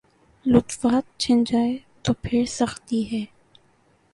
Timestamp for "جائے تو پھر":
1.43-2.45